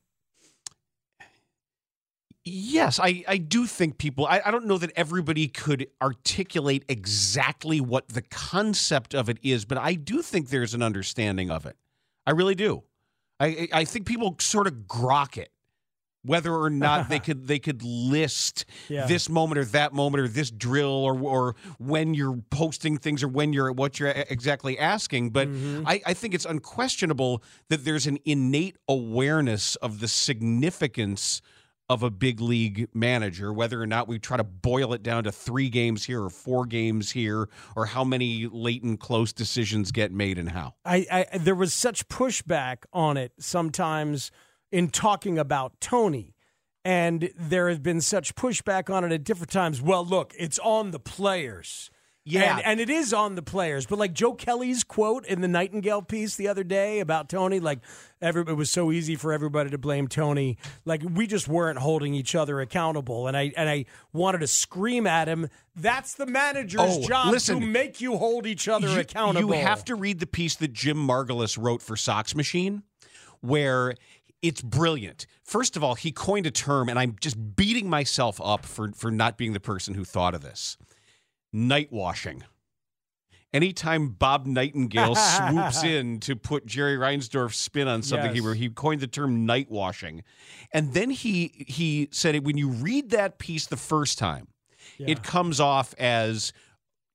Yes, 2.46 3.00
I, 3.00 3.24
I 3.26 3.38
do 3.38 3.66
think 3.66 3.96
people, 3.96 4.26
I, 4.26 4.42
I 4.44 4.50
don't 4.50 4.66
know 4.66 4.76
that 4.76 4.92
everybody 4.96 5.48
could 5.48 5.88
articulate 6.02 6.84
exactly 6.88 7.80
what 7.80 8.08
the 8.08 8.20
concept 8.20 9.14
of 9.14 9.30
it 9.30 9.38
is, 9.42 9.64
but 9.64 9.78
I 9.78 9.94
do 9.94 10.20
think 10.20 10.50
there's 10.50 10.74
an 10.74 10.82
understanding 10.82 11.50
of 11.50 11.64
it. 11.64 11.76
I 12.26 12.32
really 12.32 12.54
do. 12.54 12.82
I, 13.40 13.68
I 13.72 13.84
think 13.84 14.06
people 14.06 14.36
sort 14.40 14.66
of 14.66 14.74
grok 14.86 15.38
it 15.38 15.50
whether 16.24 16.54
or 16.54 16.70
not 16.70 17.08
they 17.08 17.18
could 17.20 17.46
they 17.46 17.58
could 17.58 17.82
list 17.82 18.64
yeah. 18.88 19.06
this 19.06 19.28
moment 19.28 19.58
or 19.58 19.64
that 19.66 19.92
moment 19.92 20.22
or 20.22 20.28
this 20.28 20.50
drill 20.50 21.04
or 21.04 21.18
or 21.20 21.56
when 21.78 22.14
you're 22.14 22.40
posting 22.50 22.96
things 22.96 23.22
or 23.22 23.28
when 23.28 23.52
you're 23.52 23.72
what 23.72 24.00
you're 24.00 24.08
exactly 24.08 24.78
asking. 24.78 25.30
But 25.30 25.48
mm-hmm. 25.48 25.86
I, 25.86 26.00
I 26.06 26.14
think 26.14 26.34
it's 26.34 26.46
unquestionable 26.46 27.42
that 27.68 27.84
there's 27.84 28.06
an 28.06 28.18
innate 28.24 28.76
awareness 28.88 29.76
of 29.76 30.00
the 30.00 30.08
significance 30.08 31.42
of 31.88 32.02
a 32.02 32.10
big 32.10 32.40
league 32.40 32.88
manager, 32.94 33.52
whether 33.52 33.80
or 33.80 33.86
not 33.86 34.08
we 34.08 34.18
try 34.18 34.36
to 34.36 34.44
boil 34.44 34.94
it 34.94 35.02
down 35.02 35.24
to 35.24 35.32
three 35.32 35.68
games 35.68 36.04
here 36.04 36.22
or 36.22 36.30
four 36.30 36.64
games 36.64 37.10
here, 37.10 37.48
or 37.76 37.86
how 37.86 38.04
many 38.04 38.46
late 38.50 38.82
and 38.82 38.98
close 38.98 39.32
decisions 39.32 39.92
get 39.92 40.10
made 40.10 40.38
and 40.38 40.50
how. 40.50 40.74
I, 40.84 41.06
I 41.32 41.38
there 41.38 41.54
was 41.54 41.74
such 41.74 42.08
pushback 42.08 42.84
on 42.92 43.16
it 43.16 43.32
sometimes 43.38 44.30
in 44.72 44.88
talking 44.88 45.38
about 45.38 45.80
Tony. 45.80 46.34
And 46.86 47.30
there 47.38 47.70
has 47.70 47.78
been 47.78 48.02
such 48.02 48.34
pushback 48.34 48.92
on 48.92 49.04
it 49.04 49.12
at 49.12 49.24
different 49.24 49.50
times. 49.50 49.80
Well, 49.80 50.04
look, 50.04 50.34
it's 50.38 50.58
on 50.58 50.90
the 50.90 50.98
players. 50.98 51.90
Yeah. 52.26 52.56
And, 52.56 52.66
and, 52.66 52.80
it 52.80 52.88
is 52.88 53.12
on 53.12 53.34
the 53.34 53.42
players. 53.42 53.84
But 53.84 53.98
like 53.98 54.14
Joe 54.14 54.32
Kelly's 54.32 54.82
quote 54.82 55.26
in 55.26 55.42
the 55.42 55.48
Nightingale 55.48 56.00
piece 56.00 56.36
the 56.36 56.48
other 56.48 56.64
day 56.64 57.00
about 57.00 57.28
Tony, 57.28 57.60
like 57.60 57.80
every, 58.22 58.42
it 58.42 58.56
was 58.56 58.70
so 58.70 58.90
easy 58.90 59.14
for 59.14 59.32
everybody 59.32 59.68
to 59.70 59.78
blame 59.78 60.08
Tony. 60.08 60.56
Like 60.86 61.02
we 61.02 61.26
just 61.26 61.48
weren't 61.48 61.78
holding 61.78 62.14
each 62.14 62.34
other 62.34 62.60
accountable. 62.62 63.26
And 63.26 63.36
I 63.36 63.52
and 63.58 63.68
I 63.68 63.84
wanted 64.14 64.38
to 64.38 64.46
scream 64.46 65.06
at 65.06 65.28
him. 65.28 65.48
That's 65.76 66.14
the 66.14 66.24
manager's 66.24 66.80
oh, 66.82 67.02
job 67.06 67.30
listen, 67.30 67.60
to 67.60 67.66
make 67.66 68.00
you 68.00 68.16
hold 68.16 68.46
each 68.46 68.68
other 68.68 68.88
you, 68.88 69.00
accountable. 69.00 69.54
You 69.54 69.60
have 69.60 69.84
to 69.86 69.94
read 69.94 70.18
the 70.18 70.26
piece 70.26 70.56
that 70.56 70.72
Jim 70.72 70.96
Margalus 70.96 71.58
wrote 71.60 71.82
for 71.82 71.94
Sox 71.94 72.34
Machine, 72.34 72.84
where 73.42 73.96
it's 74.40 74.62
brilliant. 74.62 75.26
First 75.42 75.76
of 75.76 75.84
all, 75.84 75.94
he 75.94 76.10
coined 76.10 76.46
a 76.46 76.50
term, 76.50 76.88
and 76.88 76.98
I'm 76.98 77.16
just 77.20 77.56
beating 77.56 77.90
myself 77.90 78.40
up 78.42 78.64
for, 78.64 78.92
for 78.92 79.10
not 79.10 79.36
being 79.36 79.52
the 79.52 79.60
person 79.60 79.92
who 79.92 80.04
thought 80.04 80.34
of 80.34 80.40
this 80.40 80.78
night 81.54 81.92
washing. 81.92 82.44
Anytime 83.52 84.08
Bob 84.08 84.46
Nightingale 84.46 85.14
swoops 85.14 85.84
in 85.84 86.18
to 86.20 86.34
put 86.34 86.66
Jerry 86.66 86.96
Reinsdorf's 86.96 87.56
spin 87.56 87.86
on 87.86 88.02
something, 88.02 88.34
yes. 88.34 88.54
he 88.54 88.64
he 88.64 88.68
coined 88.68 89.00
the 89.00 89.06
term 89.06 89.46
night 89.46 89.70
washing, 89.70 90.24
and 90.72 90.92
then 90.92 91.10
he 91.10 91.64
he 91.68 92.08
said 92.10 92.34
it 92.34 92.42
when 92.42 92.58
you 92.58 92.68
read 92.68 93.10
that 93.10 93.38
piece 93.38 93.66
the 93.66 93.76
first 93.76 94.18
time, 94.18 94.48
yeah. 94.98 95.06
it 95.08 95.22
comes 95.22 95.60
off 95.60 95.94
as 95.98 96.52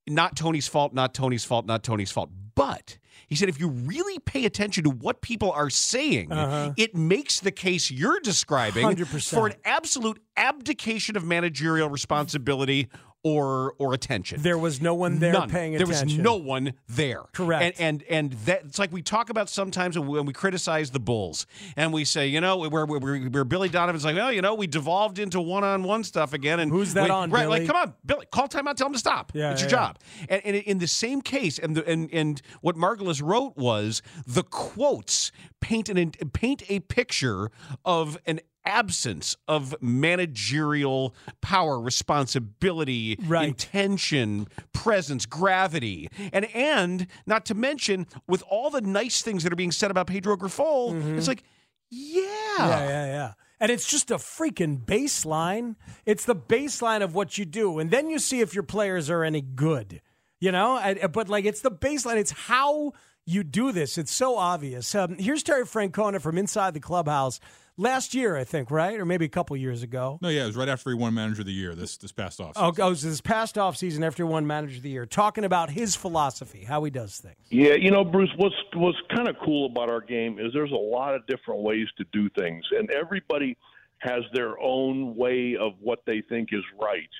not 0.08 0.34
Tony's 0.34 0.66
fault, 0.66 0.94
not 0.94 1.12
Tony's 1.12 1.44
fault, 1.44 1.66
not 1.66 1.82
Tony's 1.82 2.10
fault. 2.10 2.30
But 2.54 2.98
he 3.28 3.36
said 3.36 3.50
if 3.50 3.60
you 3.60 3.68
really 3.68 4.18
pay 4.18 4.46
attention 4.46 4.84
to 4.84 4.90
what 4.90 5.20
people 5.20 5.52
are 5.52 5.70
saying, 5.70 6.32
uh-huh. 6.32 6.72
it 6.78 6.94
makes 6.94 7.40
the 7.40 7.52
case 7.52 7.90
you're 7.90 8.20
describing 8.20 8.86
100%. 8.86 9.30
for 9.30 9.46
an 9.46 9.54
absolute 9.64 10.20
abdication 10.36 11.16
of 11.16 11.24
managerial 11.24 11.90
responsibility 11.90 12.88
or 13.22 13.74
or 13.78 13.92
attention. 13.92 14.40
There 14.42 14.58
was 14.58 14.80
no 14.80 14.94
one 14.94 15.18
there 15.18 15.32
None. 15.32 15.50
paying 15.50 15.74
attention. 15.74 16.06
There 16.06 16.06
was 16.06 16.18
no 16.18 16.36
one 16.36 16.72
there. 16.88 17.22
Correct. 17.32 17.78
And 17.78 18.00
and, 18.00 18.02
and 18.08 18.32
that 18.46 18.64
it's 18.64 18.78
like 18.78 18.92
we 18.92 19.02
talk 19.02 19.30
about 19.30 19.48
sometimes 19.48 19.98
when 19.98 20.24
we 20.24 20.32
criticize 20.32 20.90
the 20.90 21.00
Bulls 21.00 21.46
and 21.76 21.92
we 21.92 22.04
say, 22.04 22.28
you 22.28 22.40
know, 22.40 22.56
we're, 22.56 22.86
we're, 22.86 23.28
we're 23.28 23.44
Billy 23.44 23.68
Donovan's 23.68 24.04
like, 24.04 24.16
well, 24.16 24.32
you 24.32 24.42
know, 24.42 24.54
we 24.54 24.66
devolved 24.66 25.18
into 25.18 25.40
one 25.40 25.64
on 25.64 25.82
one 25.82 26.04
stuff 26.04 26.32
again. 26.32 26.60
And 26.60 26.70
who's 26.70 26.94
that 26.94 27.04
we, 27.04 27.10
on? 27.10 27.30
Right, 27.30 27.42
Billy? 27.42 27.60
like, 27.60 27.66
come 27.66 27.76
on, 27.76 27.94
Billy, 28.06 28.26
call 28.30 28.48
timeout, 28.48 28.76
tell 28.76 28.86
him 28.86 28.94
to 28.94 28.98
stop. 28.98 29.32
Yeah, 29.34 29.52
it's 29.52 29.60
your 29.60 29.70
yeah. 29.70 29.76
job. 29.76 29.98
And, 30.28 30.42
and 30.44 30.56
in 30.56 30.78
the 30.78 30.86
same 30.86 31.20
case, 31.20 31.58
and 31.58 31.76
the, 31.76 31.86
and 31.86 32.12
and 32.12 32.40
what 32.60 32.76
Margalus 32.76 33.22
wrote 33.22 33.56
was 33.56 34.02
the 34.26 34.42
quotes 34.42 35.32
paint 35.60 35.88
an 35.88 36.10
paint 36.32 36.62
a 36.68 36.80
picture 36.80 37.50
of 37.84 38.18
an 38.26 38.40
absence 38.70 39.36
of 39.48 39.74
managerial 39.82 41.14
power, 41.40 41.80
responsibility, 41.80 43.18
right. 43.26 43.48
intention, 43.48 44.46
presence, 44.72 45.26
gravity, 45.26 46.08
and 46.32 46.46
and 46.54 47.06
not 47.26 47.44
to 47.46 47.54
mention 47.54 48.06
with 48.28 48.42
all 48.48 48.70
the 48.70 48.80
nice 48.80 49.22
things 49.22 49.42
that 49.42 49.52
are 49.52 49.56
being 49.56 49.72
said 49.72 49.90
about 49.90 50.06
Pedro 50.06 50.36
Grifol, 50.36 50.92
mm-hmm. 50.92 51.18
it's 51.18 51.28
like, 51.28 51.42
yeah, 51.90 52.22
yeah, 52.58 52.88
yeah, 52.88 53.06
yeah. 53.06 53.32
And 53.58 53.70
it's 53.70 53.86
just 53.86 54.10
a 54.10 54.16
freaking 54.16 54.82
baseline. 54.82 55.76
It's 56.06 56.24
the 56.24 56.36
baseline 56.36 57.02
of 57.02 57.14
what 57.14 57.36
you 57.36 57.44
do. 57.44 57.78
And 57.78 57.90
then 57.90 58.08
you 58.08 58.18
see 58.18 58.40
if 58.40 58.54
your 58.54 58.62
players 58.62 59.10
are 59.10 59.22
any 59.22 59.42
good, 59.42 60.00
you 60.40 60.50
know? 60.50 60.72
I, 60.72 60.94
but 61.06 61.28
like, 61.28 61.44
it's 61.44 61.60
the 61.60 61.70
baseline. 61.70 62.16
It's 62.16 62.32
how 62.32 62.92
you 63.26 63.44
do 63.44 63.70
this. 63.70 63.98
It's 63.98 64.12
so 64.12 64.36
obvious. 64.36 64.94
Um, 64.94 65.16
here's 65.18 65.42
Terry 65.42 65.64
Francona 65.64 66.20
from 66.20 66.36
inside 66.36 66.74
the 66.74 66.80
clubhouse 66.80 67.38
last 67.76 68.14
year, 68.14 68.36
I 68.36 68.44
think, 68.44 68.70
right? 68.70 68.98
Or 68.98 69.04
maybe 69.04 69.24
a 69.24 69.28
couple 69.28 69.56
years 69.56 69.82
ago. 69.82 70.18
No, 70.20 70.28
yeah, 70.28 70.44
it 70.44 70.46
was 70.46 70.56
right 70.56 70.68
after 70.68 70.90
he 70.90 70.96
won 70.96 71.14
Manager 71.14 71.42
of 71.42 71.46
the 71.46 71.52
Year 71.52 71.74
this 71.74 71.96
this 71.96 72.12
past 72.12 72.40
off. 72.40 72.52
Oh, 72.56 72.72
oh, 72.78 72.86
it 72.86 72.90
was 72.90 73.02
this 73.02 73.20
past 73.20 73.56
off 73.56 73.76
season 73.76 74.02
after 74.02 74.24
he 74.24 74.28
won 74.28 74.46
Manager 74.46 74.76
of 74.76 74.82
the 74.82 74.90
Year, 74.90 75.06
talking 75.06 75.44
about 75.44 75.70
his 75.70 75.94
philosophy, 75.96 76.64
how 76.64 76.82
he 76.84 76.90
does 76.90 77.18
things. 77.18 77.36
Yeah, 77.50 77.74
you 77.74 77.90
know, 77.90 78.04
Bruce, 78.04 78.30
what's 78.36 78.56
what's 78.74 78.98
kind 79.14 79.28
of 79.28 79.36
cool 79.44 79.66
about 79.66 79.88
our 79.90 80.00
game 80.00 80.38
is 80.38 80.52
there's 80.52 80.72
a 80.72 80.74
lot 80.74 81.14
of 81.14 81.26
different 81.26 81.62
ways 81.62 81.86
to 81.98 82.04
do 82.12 82.28
things, 82.30 82.64
and 82.76 82.90
everybody 82.90 83.56
has 83.98 84.22
their 84.32 84.58
own 84.60 85.14
way 85.14 85.56
of 85.60 85.74
what 85.80 86.00
they 86.06 86.22
think 86.22 86.50
is 86.52 86.64
right. 86.80 87.10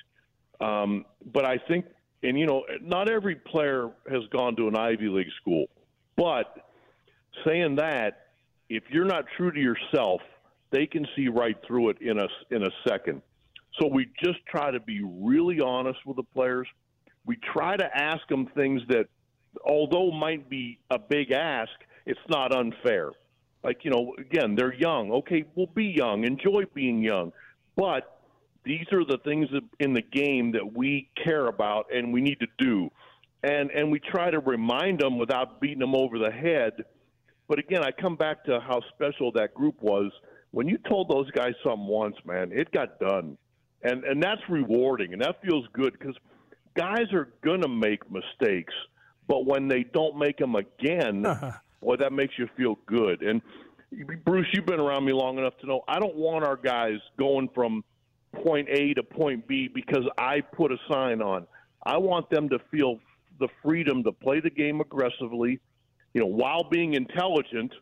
Um, 0.59 1.05
but 1.31 1.45
I 1.45 1.57
think, 1.57 1.85
and 2.23 2.37
you 2.37 2.45
know, 2.45 2.63
not 2.81 3.09
every 3.09 3.35
player 3.35 3.89
has 4.09 4.21
gone 4.31 4.55
to 4.57 4.67
an 4.67 4.75
Ivy 4.75 5.07
League 5.07 5.31
school, 5.41 5.67
but 6.15 6.69
saying 7.45 7.75
that, 7.75 8.27
if 8.69 8.83
you're 8.89 9.05
not 9.05 9.25
true 9.37 9.51
to 9.51 9.59
yourself 9.59 10.21
they 10.71 10.87
can 10.87 11.05
see 11.15 11.27
right 11.27 11.57
through 11.67 11.89
it 11.89 11.97
in 12.01 12.17
a 12.17 12.27
in 12.49 12.63
a 12.63 12.69
second. 12.87 13.21
So 13.79 13.87
we 13.87 14.07
just 14.23 14.39
try 14.49 14.71
to 14.71 14.79
be 14.79 15.01
really 15.03 15.59
honest 15.61 15.99
with 16.05 16.17
the 16.17 16.23
players. 16.23 16.67
We 17.25 17.37
try 17.53 17.77
to 17.77 17.85
ask 17.97 18.27
them 18.27 18.47
things 18.55 18.81
that, 18.89 19.05
although 19.63 20.11
might 20.11 20.49
be 20.49 20.79
a 20.89 20.97
big 20.97 21.31
ask, 21.31 21.71
it's 22.05 22.19
not 22.29 22.55
unfair. 22.55 23.11
Like 23.63 23.83
you 23.83 23.91
know, 23.91 24.15
again, 24.17 24.55
they're 24.55 24.73
young. 24.73 25.11
Okay, 25.11 25.45
we'll 25.55 25.67
be 25.67 25.93
young. 25.95 26.23
Enjoy 26.23 26.63
being 26.73 27.01
young, 27.01 27.31
but 27.75 28.20
these 28.63 28.85
are 28.91 29.03
the 29.03 29.17
things 29.23 29.47
in 29.79 29.93
the 29.93 30.01
game 30.01 30.51
that 30.51 30.73
we 30.75 31.09
care 31.23 31.47
about 31.47 31.87
and 31.93 32.13
we 32.13 32.21
need 32.21 32.39
to 32.39 32.47
do. 32.57 32.89
And 33.43 33.71
and 33.71 33.91
we 33.91 33.99
try 33.99 34.29
to 34.29 34.39
remind 34.39 34.99
them 34.99 35.17
without 35.17 35.59
beating 35.59 35.79
them 35.79 35.95
over 35.95 36.19
the 36.19 36.31
head. 36.31 36.73
But 37.47 37.59
again, 37.59 37.83
I 37.83 37.91
come 37.91 38.15
back 38.15 38.43
to 38.45 38.59
how 38.59 38.81
special 38.95 39.31
that 39.33 39.53
group 39.53 39.81
was 39.81 40.11
when 40.51 40.67
you 40.67 40.77
told 40.77 41.09
those 41.09 41.29
guys 41.31 41.53
something 41.63 41.87
once, 41.87 42.15
man, 42.25 42.51
it 42.51 42.71
got 42.71 42.99
done, 42.99 43.37
and 43.83 44.03
and 44.03 44.21
that's 44.21 44.41
rewarding, 44.49 45.13
and 45.13 45.21
that 45.21 45.41
feels 45.41 45.65
good 45.73 45.93
because 45.97 46.15
guys 46.75 47.11
are 47.13 47.29
gonna 47.43 47.67
make 47.67 48.03
mistakes, 48.11 48.73
but 49.27 49.45
when 49.45 49.67
they 49.67 49.83
don't 49.83 50.17
make 50.17 50.37
them 50.37 50.55
again, 50.55 51.25
uh-huh. 51.25 51.51
well, 51.81 51.97
that 51.97 52.13
makes 52.13 52.37
you 52.37 52.47
feel 52.55 52.77
good. 52.85 53.21
And 53.21 53.41
Bruce, 54.23 54.47
you've 54.53 54.65
been 54.65 54.79
around 54.79 55.05
me 55.05 55.13
long 55.13 55.37
enough 55.37 55.57
to 55.61 55.67
know 55.67 55.81
I 55.87 55.99
don't 55.99 56.15
want 56.15 56.45
our 56.45 56.57
guys 56.57 56.99
going 57.17 57.49
from 57.55 57.83
point 58.43 58.67
A 58.69 58.93
to 58.93 59.03
point 59.03 59.47
B 59.47 59.67
because 59.67 60.05
I 60.17 60.41
put 60.41 60.71
a 60.71 60.77
sign 60.89 61.21
on. 61.21 61.47
I 61.85 61.97
want 61.97 62.29
them 62.29 62.49
to 62.49 62.59
feel 62.71 62.99
the 63.39 63.47
freedom 63.63 64.03
to 64.03 64.11
play 64.11 64.39
the 64.39 64.49
game 64.49 64.81
aggressively, 64.81 65.59
you 66.13 66.21
know, 66.21 66.27
while 66.27 66.63
being 66.69 66.93
intelligent 66.93 67.73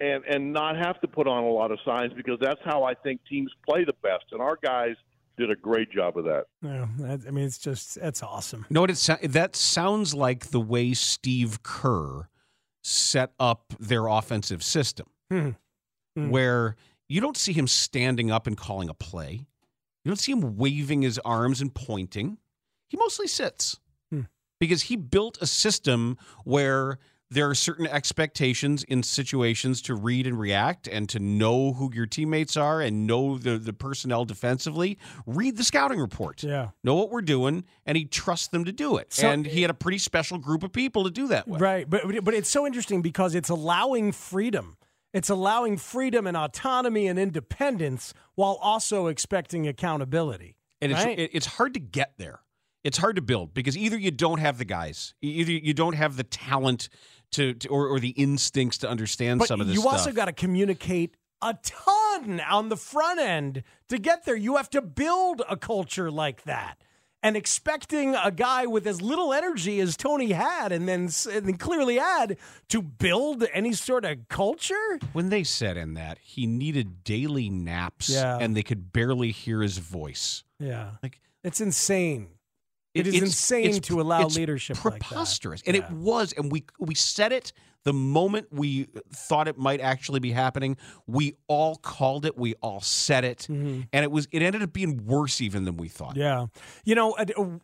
and 0.00 0.24
and 0.24 0.52
not 0.52 0.76
have 0.76 1.00
to 1.00 1.08
put 1.08 1.28
on 1.28 1.44
a 1.44 1.50
lot 1.50 1.70
of 1.70 1.78
signs 1.84 2.12
because 2.14 2.38
that's 2.40 2.60
how 2.64 2.82
I 2.84 2.94
think 2.94 3.20
teams 3.28 3.50
play 3.68 3.84
the 3.84 3.94
best. 4.02 4.24
And 4.32 4.40
our 4.40 4.58
guys 4.62 4.96
did 5.38 5.50
a 5.50 5.56
great 5.56 5.90
job 5.90 6.18
of 6.18 6.24
that. 6.24 6.44
Yeah, 6.62 6.86
I 7.26 7.30
mean, 7.30 7.44
it's 7.44 7.58
just 7.58 7.94
that's 7.94 8.22
awesome. 8.22 8.66
No, 8.68 8.84
it 8.84 9.08
that 9.22 9.56
sounds 9.56 10.14
like 10.14 10.50
the 10.50 10.60
way 10.60 10.94
Steve 10.94 11.62
Kerr 11.62 12.28
set 12.82 13.32
up 13.38 13.74
their 13.78 14.08
offensive 14.08 14.62
system, 14.62 15.06
hmm. 15.30 15.50
Hmm. 16.16 16.30
where 16.30 16.76
you 17.08 17.20
don't 17.20 17.36
see 17.36 17.52
him 17.52 17.66
standing 17.66 18.30
up 18.30 18.46
and 18.46 18.56
calling 18.56 18.88
a 18.88 18.94
play. 18.94 19.46
You 20.04 20.10
don't 20.10 20.16
see 20.16 20.32
him 20.32 20.56
waving 20.56 21.02
his 21.02 21.18
arms 21.24 21.60
and 21.60 21.72
pointing. 21.74 22.38
He 22.88 22.96
mostly 22.96 23.28
sits 23.28 23.78
hmm. 24.10 24.22
because 24.60 24.82
he 24.82 24.96
built 24.96 25.38
a 25.40 25.46
system 25.46 26.18
where 26.44 26.98
there 27.32 27.48
are 27.48 27.54
certain 27.54 27.86
expectations 27.86 28.84
in 28.84 29.02
situations 29.02 29.80
to 29.82 29.94
read 29.94 30.26
and 30.26 30.38
react 30.38 30.86
and 30.86 31.08
to 31.08 31.18
know 31.18 31.72
who 31.72 31.90
your 31.94 32.04
teammates 32.04 32.58
are 32.58 32.82
and 32.82 33.06
know 33.06 33.38
the, 33.38 33.56
the 33.56 33.72
personnel 33.72 34.26
defensively. 34.26 34.98
Read 35.26 35.56
the 35.56 35.64
scouting 35.64 35.98
report. 35.98 36.42
Yeah. 36.42 36.70
Know 36.84 36.94
what 36.94 37.10
we're 37.10 37.22
doing, 37.22 37.64
and 37.86 37.96
he 37.96 38.04
trusts 38.04 38.48
them 38.48 38.66
to 38.66 38.72
do 38.72 38.98
it. 38.98 39.14
So, 39.14 39.30
and 39.30 39.46
he 39.46 39.62
had 39.62 39.70
a 39.70 39.74
pretty 39.74 39.96
special 39.96 40.36
group 40.36 40.62
of 40.62 40.72
people 40.72 41.04
to 41.04 41.10
do 41.10 41.28
that 41.28 41.48
with. 41.48 41.62
Right. 41.62 41.88
But, 41.88 42.02
but 42.22 42.34
it's 42.34 42.50
so 42.50 42.66
interesting 42.66 43.00
because 43.00 43.34
it's 43.34 43.48
allowing 43.48 44.12
freedom. 44.12 44.76
It's 45.12 45.28
allowing 45.28 45.76
freedom 45.76 46.26
and 46.26 46.36
autonomy 46.36 47.06
and 47.06 47.18
independence 47.18 48.14
while 48.34 48.58
also 48.62 49.08
expecting 49.08 49.66
accountability. 49.68 50.56
And 50.80 50.92
right? 50.92 51.18
it's, 51.18 51.34
it's 51.34 51.46
hard 51.46 51.74
to 51.74 51.80
get 51.80 52.14
there 52.18 52.40
it's 52.84 52.98
hard 52.98 53.16
to 53.16 53.22
build 53.22 53.54
because 53.54 53.76
either 53.76 53.96
you 53.96 54.10
don't 54.10 54.40
have 54.40 54.58
the 54.58 54.64
guys, 54.64 55.14
either 55.20 55.52
you 55.52 55.74
don't 55.74 55.94
have 55.94 56.16
the 56.16 56.24
talent 56.24 56.88
to, 57.32 57.54
to 57.54 57.68
or, 57.68 57.88
or 57.88 58.00
the 58.00 58.10
instincts 58.10 58.78
to 58.78 58.88
understand 58.88 59.38
but 59.38 59.48
some 59.48 59.60
of 59.60 59.66
this. 59.66 59.74
You 59.74 59.82
stuff. 59.82 59.92
also 59.92 60.12
got 60.12 60.26
to 60.26 60.32
communicate 60.32 61.16
a 61.40 61.56
ton 61.62 62.40
on 62.40 62.68
the 62.68 62.76
front 62.76 63.20
end 63.20 63.62
to 63.88 63.98
get 63.98 64.24
there. 64.24 64.36
You 64.36 64.56
have 64.56 64.70
to 64.70 64.82
build 64.82 65.42
a 65.48 65.56
culture 65.56 66.10
like 66.10 66.44
that. 66.44 66.76
And 67.22 67.36
expecting 67.36 68.16
a 68.16 68.32
guy 68.32 68.66
with 68.66 68.86
as 68.86 69.00
little 69.00 69.32
energy 69.32 69.78
as 69.78 69.96
Tony 69.96 70.32
had, 70.32 70.72
and 70.72 70.88
then, 70.88 71.08
and 71.30 71.46
then 71.46 71.56
clearly 71.56 71.96
had 71.96 72.36
to 72.68 72.82
build 72.82 73.44
any 73.52 73.74
sort 73.74 74.04
of 74.04 74.28
culture. 74.28 74.98
When 75.12 75.28
they 75.28 75.44
said 75.44 75.76
in 75.76 75.94
that 75.94 76.18
he 76.18 76.46
needed 76.46 77.04
daily 77.04 77.48
naps, 77.48 78.08
yeah. 78.08 78.38
and 78.40 78.56
they 78.56 78.64
could 78.64 78.92
barely 78.92 79.30
hear 79.30 79.62
his 79.62 79.78
voice. 79.78 80.42
Yeah, 80.58 80.90
like 81.02 81.20
it's 81.44 81.60
insane. 81.60 82.28
It 82.94 83.06
is 83.06 83.14
insane 83.14 83.66
it's, 83.76 83.88
to 83.88 84.00
allow 84.00 84.26
leadership 84.26 84.76
preposterous, 84.76 85.62
like 85.62 85.68
and 85.68 85.76
yeah. 85.76 85.88
it 85.88 85.96
was. 85.96 86.32
And 86.34 86.52
we 86.52 86.64
we 86.78 86.94
said 86.94 87.32
it 87.32 87.52
the 87.84 87.92
moment 87.92 88.48
we 88.50 88.88
thought 89.12 89.48
it 89.48 89.58
might 89.58 89.80
actually 89.80 90.20
be 90.20 90.32
happening. 90.32 90.76
We 91.06 91.36
all 91.48 91.76
called 91.76 92.26
it. 92.26 92.36
We 92.36 92.54
all 92.56 92.80
said 92.80 93.24
it, 93.24 93.46
mm-hmm. 93.50 93.82
and 93.92 94.04
it 94.04 94.10
was. 94.10 94.28
It 94.30 94.42
ended 94.42 94.62
up 94.62 94.72
being 94.72 95.06
worse 95.06 95.40
even 95.40 95.64
than 95.64 95.76
we 95.78 95.88
thought. 95.88 96.16
Yeah, 96.16 96.46
you 96.84 96.94
know, 96.94 97.12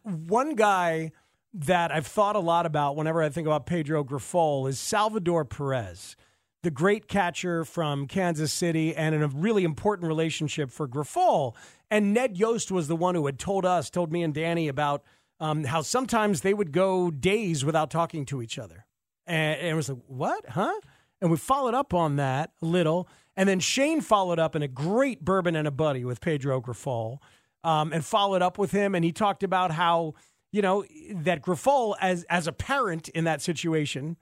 one 0.02 0.54
guy 0.54 1.12
that 1.52 1.92
I've 1.92 2.06
thought 2.06 2.37
a 2.37 2.40
lot 2.40 2.66
about 2.66 2.97
whenever 2.97 3.23
I 3.23 3.28
think 3.28 3.47
about 3.47 3.66
Pedro 3.66 4.04
Grifol 4.04 4.68
is 4.68 4.78
Salvador 4.78 5.44
Perez. 5.44 6.16
The 6.62 6.70
great 6.70 7.06
catcher 7.06 7.64
from 7.64 8.06
Kansas 8.06 8.52
City 8.52 8.94
and 8.94 9.14
in 9.14 9.23
a 9.23 9.28
really 9.28 9.62
important 9.62 10.08
relationship 10.08 10.70
for 10.70 10.88
Grifol. 10.88 11.54
And 11.90 12.12
Ned 12.12 12.37
Yost 12.37 12.70
was 12.70 12.88
the 12.88 12.97
one 12.97 13.14
who 13.14 13.25
had 13.26 13.38
told 13.38 13.64
us, 13.64 13.90
told 13.90 14.12
me 14.12 14.23
and 14.23 14.35
Danny 14.35 14.68
about 14.68 15.04
um, 15.40 15.64
how 15.64 15.83
sometimes 15.83 16.40
they 16.40 16.54
would 16.54 16.73
go 16.73 17.11
days 17.11 17.64
without 17.64 17.90
talking 17.90 18.25
to 18.26 18.42
each 18.42 18.59
other. 18.59 18.87
And, 19.26 19.61
and 19.61 19.68
it 19.68 19.75
was 19.75 19.88
like, 19.88 19.99
what? 20.07 20.49
Huh? 20.49 20.75
And 21.21 21.30
we 21.30 21.37
followed 21.37 21.75
up 21.75 21.95
on 21.95 22.16
that 22.16 22.52
a 22.62 22.66
little. 22.66 23.09
And 23.37 23.49
then 23.49 23.61
Shane 23.61 24.00
followed 24.00 24.38
up 24.38 24.57
in 24.57 24.62
a 24.62 24.68
great 24.68 25.25
bourbon 25.25 25.57
and 25.57 25.68
a 25.68 25.71
buddy 25.71 26.04
with 26.04 26.21
Pedro 26.21 26.61
Grifol 26.61 27.18
um, 27.62 27.92
and 27.92 28.04
followed 28.04 28.42
up 28.42 28.59
with 28.59 28.73
him. 28.73 28.95
And 28.95 29.04
he 29.04 29.12
talked 29.12 29.42
about 29.42 29.71
how, 29.71 30.14
you 30.52 30.62
know, 30.62 30.85
that 31.14 31.42
Grifol, 31.42 31.95
as, 32.00 32.25
as 32.25 32.47
a 32.47 32.52
parent 32.52 33.09
in 33.09 33.25
that 33.25 33.42
situation, 33.42 34.16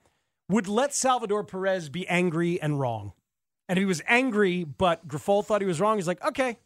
would 0.49 0.69
let 0.69 0.95
Salvador 0.95 1.45
Perez 1.45 1.89
be 1.89 2.07
angry 2.09 2.61
and 2.61 2.79
wrong. 2.79 3.13
And 3.69 3.79
he 3.79 3.85
was 3.85 4.01
angry, 4.07 4.65
but 4.65 5.09
Grifol 5.09 5.45
thought 5.45 5.61
he 5.61 5.67
was 5.67 5.81
wrong. 5.81 5.97
He's 5.99 6.07
like, 6.07 6.25
okay, 6.25 6.59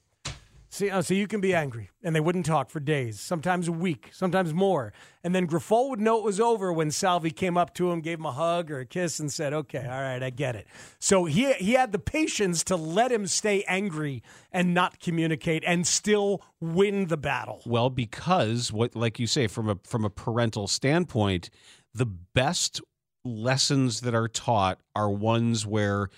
See, 0.72 0.88
uh, 0.88 1.02
so 1.02 1.14
you 1.14 1.26
can 1.26 1.40
be 1.40 1.52
angry, 1.52 1.90
and 2.04 2.14
they 2.14 2.20
wouldn't 2.20 2.46
talk 2.46 2.70
for 2.70 2.78
days, 2.78 3.20
sometimes 3.20 3.66
a 3.66 3.72
week, 3.72 4.10
sometimes 4.12 4.54
more. 4.54 4.92
And 5.24 5.34
then 5.34 5.48
Grifol 5.48 5.90
would 5.90 6.00
know 6.00 6.18
it 6.18 6.24
was 6.24 6.38
over 6.38 6.72
when 6.72 6.92
Salvi 6.92 7.32
came 7.32 7.56
up 7.56 7.74
to 7.74 7.90
him, 7.90 8.00
gave 8.00 8.20
him 8.20 8.26
a 8.26 8.30
hug 8.30 8.70
or 8.70 8.78
a 8.78 8.86
kiss, 8.86 9.18
and 9.18 9.32
said, 9.32 9.52
"Okay, 9.52 9.84
all 9.84 10.00
right, 10.00 10.22
I 10.22 10.30
get 10.30 10.54
it." 10.54 10.68
So 11.00 11.24
he 11.24 11.52
he 11.54 11.72
had 11.72 11.90
the 11.90 11.98
patience 11.98 12.62
to 12.64 12.76
let 12.76 13.10
him 13.10 13.26
stay 13.26 13.64
angry 13.64 14.22
and 14.52 14.72
not 14.72 15.00
communicate, 15.00 15.64
and 15.66 15.84
still 15.84 16.40
win 16.60 17.08
the 17.08 17.16
battle. 17.16 17.62
Well, 17.66 17.90
because 17.90 18.72
what, 18.72 18.94
like 18.94 19.18
you 19.18 19.26
say, 19.26 19.48
from 19.48 19.68
a 19.68 19.78
from 19.84 20.04
a 20.04 20.10
parental 20.10 20.68
standpoint, 20.68 21.50
the 21.92 22.06
best 22.06 22.80
lessons 23.24 24.02
that 24.02 24.14
are 24.14 24.28
taught 24.28 24.78
are 24.94 25.10
ones 25.10 25.66
where 25.66 26.10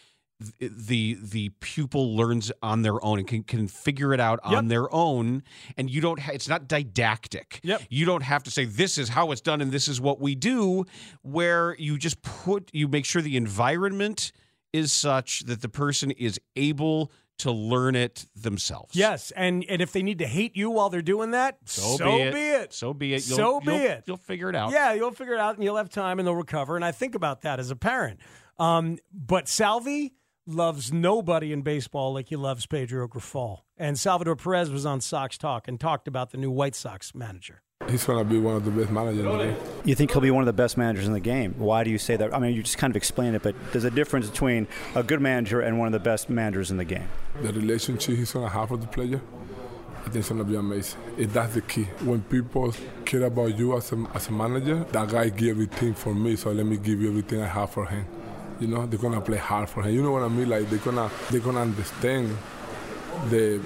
the 0.58 1.18
the 1.20 1.50
pupil 1.60 2.16
learns 2.16 2.52
on 2.62 2.82
their 2.82 3.02
own 3.04 3.18
and 3.18 3.28
can, 3.28 3.42
can 3.42 3.68
figure 3.68 4.12
it 4.12 4.20
out 4.20 4.40
yep. 4.44 4.58
on 4.58 4.68
their 4.68 4.92
own 4.94 5.42
and 5.76 5.90
you 5.90 6.00
don't 6.00 6.20
ha- 6.20 6.32
it's 6.32 6.48
not 6.48 6.68
didactic 6.68 7.60
yep. 7.62 7.82
you 7.88 8.04
don't 8.04 8.22
have 8.22 8.42
to 8.42 8.50
say 8.50 8.64
this 8.64 8.98
is 8.98 9.08
how 9.08 9.30
it's 9.30 9.40
done 9.40 9.60
and 9.60 9.72
this 9.72 9.88
is 9.88 10.00
what 10.00 10.20
we 10.20 10.34
do 10.34 10.84
where 11.22 11.76
you 11.78 11.98
just 11.98 12.22
put 12.22 12.70
you 12.72 12.88
make 12.88 13.04
sure 13.04 13.22
the 13.22 13.36
environment 13.36 14.32
is 14.72 14.92
such 14.92 15.40
that 15.40 15.60
the 15.62 15.68
person 15.68 16.10
is 16.12 16.40
able 16.56 17.10
to 17.38 17.50
learn 17.50 17.96
it 17.96 18.26
themselves. 18.36 18.94
Yes, 18.94 19.32
and 19.32 19.64
and 19.68 19.82
if 19.82 19.92
they 19.92 20.02
need 20.02 20.18
to 20.18 20.26
hate 20.26 20.56
you 20.56 20.70
while 20.70 20.90
they're 20.90 21.02
doing 21.02 21.32
that, 21.32 21.58
so, 21.64 21.96
so 21.96 22.04
be, 22.04 22.22
it. 22.22 22.34
be, 22.34 22.40
it. 22.40 22.72
So 22.72 22.94
be 22.94 23.14
it. 23.14 23.28
You'll, 23.28 23.36
so 23.36 23.60
be 23.60 23.66
you'll, 23.72 23.80
it. 23.80 24.04
You'll 24.06 24.16
figure 24.16 24.48
it 24.48 24.54
out. 24.54 24.70
Yeah, 24.70 24.92
you'll 24.92 25.10
figure 25.10 25.34
it 25.34 25.40
out, 25.40 25.56
and 25.56 25.64
you'll 25.64 25.76
have 25.76 25.90
time, 25.90 26.18
and 26.18 26.26
they'll 26.26 26.36
recover. 26.36 26.76
And 26.76 26.84
I 26.84 26.92
think 26.92 27.14
about 27.14 27.42
that 27.42 27.58
as 27.58 27.70
a 27.70 27.76
parent. 27.76 28.20
Um, 28.58 28.98
but 29.12 29.48
Salvi, 29.48 30.14
loves 30.46 30.92
nobody 30.92 31.52
in 31.52 31.62
baseball 31.62 32.14
like 32.14 32.28
he 32.28 32.36
loves 32.36 32.66
Pedro 32.66 33.06
Grifol. 33.08 33.60
And 33.76 33.98
Salvador 33.98 34.36
Perez 34.36 34.70
was 34.70 34.84
on 34.86 35.00
Sox 35.00 35.38
Talk 35.38 35.68
and 35.68 35.78
talked 35.78 36.08
about 36.08 36.30
the 36.30 36.38
new 36.38 36.50
White 36.50 36.74
Sox 36.74 37.14
manager. 37.14 37.62
He's 37.88 38.04
going 38.04 38.18
to 38.18 38.24
be 38.24 38.38
one 38.38 38.54
of 38.54 38.64
the 38.64 38.70
best 38.70 38.90
managers 38.90 39.24
in 39.24 39.26
the 39.26 39.38
game. 39.38 39.56
You 39.84 39.94
think 39.96 40.12
he'll 40.12 40.20
be 40.20 40.30
one 40.30 40.42
of 40.42 40.46
the 40.46 40.52
best 40.52 40.76
managers 40.76 41.06
in 41.06 41.12
the 41.12 41.20
game? 41.20 41.54
Why 41.58 41.82
do 41.82 41.90
you 41.90 41.98
say 41.98 42.16
that? 42.16 42.32
I 42.32 42.38
mean, 42.38 42.54
you 42.54 42.62
just 42.62 42.78
kind 42.78 42.92
of 42.92 42.96
explained 42.96 43.34
it, 43.34 43.42
but 43.42 43.56
there's 43.72 43.84
a 43.84 43.90
difference 43.90 44.30
between 44.30 44.68
a 44.94 45.02
good 45.02 45.20
manager 45.20 45.60
and 45.60 45.78
one 45.78 45.88
of 45.88 45.92
the 45.92 45.98
best 45.98 46.30
managers 46.30 46.70
in 46.70 46.76
the 46.76 46.84
game. 46.84 47.08
The 47.42 47.52
relationship 47.52 48.16
he's 48.16 48.32
going 48.32 48.46
to 48.46 48.52
have 48.52 48.70
with 48.70 48.82
the 48.82 48.86
player, 48.86 49.20
I 49.98 50.04
think 50.04 50.16
it's 50.16 50.28
going 50.28 50.38
to 50.38 50.44
be 50.44 50.54
amazing. 50.56 51.00
It, 51.18 51.32
that's 51.32 51.54
the 51.54 51.60
key. 51.62 51.84
When 52.04 52.22
people 52.22 52.72
care 53.04 53.24
about 53.24 53.58
you 53.58 53.76
as 53.76 53.90
a, 53.92 54.06
as 54.14 54.28
a 54.28 54.32
manager, 54.32 54.84
that 54.92 55.08
guy 55.08 55.28
give 55.30 55.50
everything 55.50 55.94
for 55.94 56.14
me, 56.14 56.36
so 56.36 56.52
let 56.52 56.66
me 56.66 56.76
give 56.76 57.00
you 57.00 57.08
everything 57.08 57.42
I 57.42 57.48
have 57.48 57.70
for 57.70 57.86
him. 57.86 58.06
You 58.62 58.68
know, 58.68 58.86
they're 58.86 58.96
gonna 58.96 59.20
play 59.20 59.38
hard 59.38 59.68
for 59.68 59.82
him. 59.82 59.92
You 59.92 60.02
know 60.04 60.12
what 60.12 60.22
I 60.22 60.28
mean? 60.28 60.48
Like 60.48 60.70
they're 60.70 60.78
gonna 60.78 61.10
they're 61.32 61.40
gonna 61.40 61.62
understand 61.62 62.36
the 63.28 63.60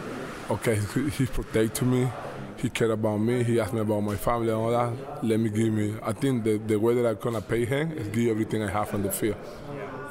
okay, 0.51 0.77
he, 1.11 1.27
protected 1.27 1.87
me. 1.87 2.09
He 2.57 2.71
cared 2.71 2.93
about 2.93 3.19
me. 3.19 3.45
He 3.45 3.61
asked 3.61 3.75
me 3.75 3.81
about 3.81 4.01
my 4.01 4.17
family 4.17 4.49
and 4.49 4.57
all 4.57 4.71
that. 4.71 5.23
Let 5.23 5.39
me 5.39 5.51
give 5.51 5.71
me. 5.71 5.97
I 6.03 6.13
think 6.13 6.45
the, 6.45 6.57
the 6.57 6.77
way 6.77 6.95
that 6.95 7.07
I'm 7.07 7.17
gonna 7.17 7.43
pay 7.43 7.67
him 7.67 7.93
is 7.93 8.09
give 8.09 8.31
everything 8.31 8.63
I 8.63 8.71
have 8.71 8.95
on 8.95 9.03
the 9.03 9.13
field. 9.13 9.37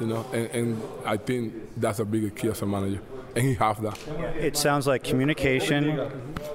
You 0.00 0.06
know, 0.06 0.24
and, 0.32 0.46
and 0.50 0.82
I 1.04 1.16
think 1.16 1.52
that's 1.76 1.98
a 1.98 2.04
bigger 2.04 2.30
key 2.30 2.48
as 2.48 2.62
a 2.62 2.66
manager, 2.66 3.00
and 3.34 3.44
he 3.44 3.54
have 3.54 3.82
that. 3.82 3.98
It 4.36 4.56
sounds 4.56 4.86
like 4.86 5.02
communication, 5.02 6.12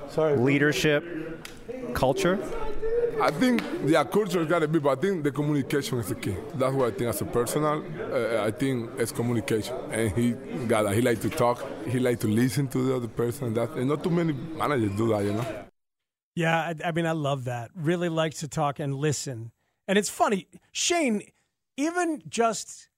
Sorry. 0.10 0.38
leadership, 0.38 1.04
culture. 1.94 2.40
I 3.22 3.30
think 3.30 3.62
the 3.86 4.04
culture 4.06 4.42
is 4.42 4.48
got 4.48 4.60
to 4.60 4.68
be, 4.68 4.80
but 4.80 4.98
I 4.98 5.02
think 5.02 5.24
the 5.24 5.32
communication 5.32 6.00
is 6.00 6.10
the 6.10 6.16
key. 6.16 6.36
That's 6.56 6.74
what 6.74 6.88
I 6.88 6.98
think 6.98 7.10
as 7.10 7.22
a 7.22 7.26
personal. 7.26 7.86
Uh, 8.12 8.44
I 8.44 8.50
think 8.50 8.90
it's 8.98 9.12
communication, 9.12 9.76
and 9.92 10.12
he 10.18 10.32
got. 10.66 10.92
He 10.92 11.02
like 11.02 11.22
to 11.22 11.30
talk. 11.30 11.64
He 11.88 12.00
like 12.00 12.20
to 12.22 12.28
listen 12.28 12.68
to 12.70 12.80
the 12.84 12.96
other 12.96 13.08
person. 13.08 13.54
That 13.54 13.70
and 13.72 13.90
not 13.90 14.04
too 14.04 14.10
many 14.10 14.34
managers 14.34 14.98
do 14.98 15.10
that, 15.10 15.24
you 15.24 15.34
know. 15.34 15.46
Yeah, 16.34 16.58
I, 16.58 16.76
I 16.88 16.92
mean, 16.94 17.06
I 17.06 17.12
love 17.12 17.44
that. 17.44 17.70
Really 17.76 18.10
likes 18.10 18.40
to 18.40 18.48
talk 18.48 18.80
and 18.80 18.96
listen. 18.96 19.52
And 19.88 20.00
it's 20.00 20.10
funny, 20.10 20.48
Shane. 20.72 21.22
Even 21.78 22.24
just 22.28 22.90